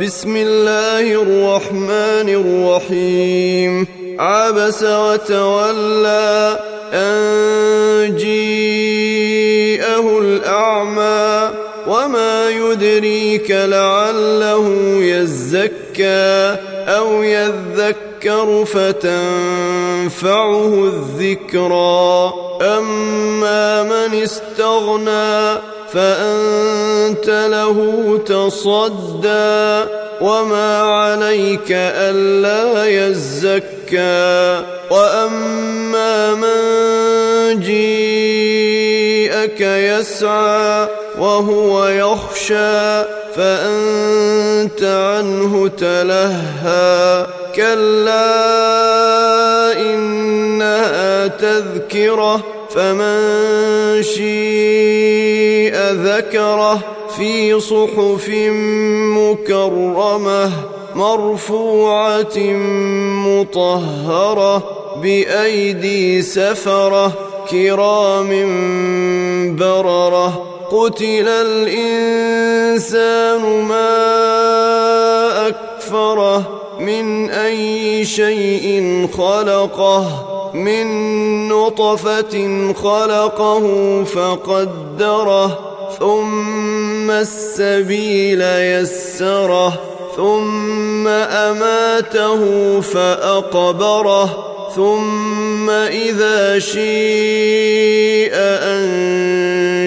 بسم 0.00 0.36
الله 0.36 1.22
الرحمن 1.22 2.28
الرحيم. 2.28 3.86
عبس 4.18 4.82
وتولى 4.82 6.58
أن 6.92 8.16
جيءه 8.16 10.18
الأعمى 10.18 11.50
وما 11.86 12.50
يدريك 12.50 13.50
لعله 13.50 14.68
يزكى 15.00 16.56
أو 16.88 17.22
يذكر 17.22 18.64
فتنفعه 18.64 20.84
الذكرى. 20.84 22.32
أما 22.62 23.82
من 23.82 24.22
استغنى 24.22 25.58
فأنت 25.92 26.75
له 27.28 28.18
تصدى 28.26 29.84
وما 30.20 30.82
عليك 30.82 31.66
ألا 31.70 32.86
يزكى 32.86 34.62
وأما 34.90 36.34
من 36.34 37.60
جيءك 37.60 38.40
يسعى 39.60 40.88
وهو 41.18 41.86
يخشى 41.86 43.02
فأنت 43.36 44.82
عنه 44.82 45.68
تلهى 45.68 47.26
كلا 47.56 48.36
إنها 49.80 51.26
تذكرة 51.26 52.55
فمن 52.76 54.02
شيء 54.02 55.76
ذكره 55.92 56.78
في 57.16 57.60
صحف 57.60 58.28
مكرمة 59.16 60.50
مرفوعة 60.94 62.38
مطهرة 63.26 64.62
بأيدي 65.02 66.22
سفرة 66.22 67.12
كرام 67.50 68.30
بررة 69.56 70.46
قتل 70.70 71.28
الإنسان 71.28 72.82
ما 73.62 73.96
أكفره 75.48 76.42
من 76.80 77.30
أي 77.30 78.04
شيء 78.04 79.08
خلقه 79.18 80.35
من 80.54 80.86
نطفة 81.48 82.72
خلقه 82.72 83.64
فقدره 84.04 85.58
ثم 85.98 87.10
السبيل 87.10 88.42
يسره 88.42 89.72
ثم 90.16 91.08
أماته 91.08 92.40
فأقبره 92.80 94.52
ثم 94.76 95.70
إذا 95.70 96.58
شيء 96.58 98.32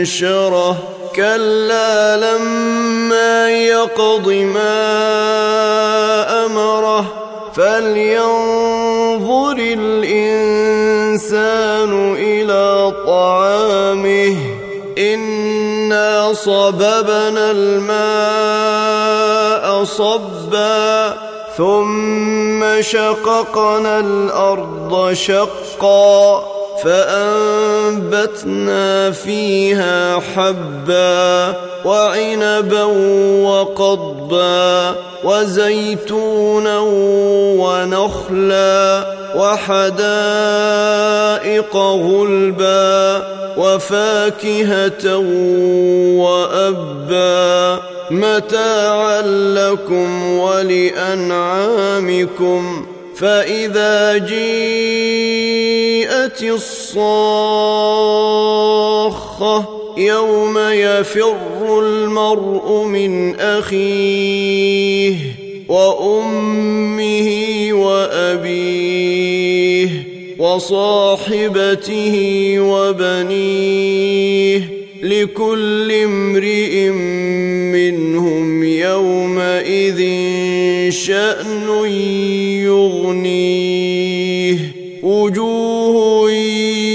أنشره. 0.07 0.77
كلا 1.15 2.17
لما 2.17 3.49
يقض 3.49 4.29
ما 4.29 4.85
أمره 6.45 7.05
فلينظر 7.53 8.88
الإنسان 9.59 10.71
إلى 12.15 12.93
طعامه. 13.05 14.35
إنا 14.97 16.33
صببنا 16.33 17.51
الماء 17.51 18.85
صبا 19.83 21.17
ثم 21.57 22.81
شققنا 22.81 23.99
الأرض 23.99 25.13
شقا. 25.13 26.58
فأنبتنا 26.83 28.61
فيها 29.11 30.19
حبا 30.19 31.55
وعنبا 31.85 32.83
وقضبا 33.43 34.95
وزيتونا 35.23 36.79
ونخلا 37.59 39.05
وحدائق 39.35 40.55
غلبا 41.75 43.23
وفاكهة 43.57 45.17
وأبا 46.17 47.79
متاعا 48.11 49.21
لكم 49.55 50.37
ولأنعامكم 50.39 52.09
فإذا 53.15 54.17
جيءت 54.17 54.69
الصاخة 56.43 57.39
يوم 59.97 60.57
يفر 60.57 61.79
المرء 61.79 62.83
من 62.83 63.35
أخيه 63.35 65.15
وأمه 65.67 67.29
وأبيه 67.73 69.09
وصاحبته 70.39 72.15
وبنيه 72.59 73.99
لكل 75.03 75.91
امرئ 75.91 76.89
منهم 77.73 78.63
يومئذ 78.63 79.99
شأن 80.89 81.85
يغنيه. 82.65 84.57
وجوه 85.03 86.31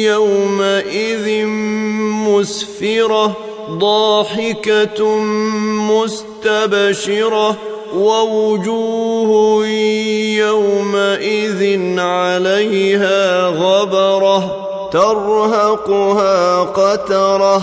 يومئذ 0.07 1.47
مسفرة 2.27 3.37
ضاحكة 3.71 5.19
مستبشرة. 5.91 7.57
ووجوه 7.97 9.67
يومئذ 10.39 11.99
عليها 11.99 13.47
غبرة 13.47 14.65
ترهقها 14.93 16.61
قترة. 16.61 17.63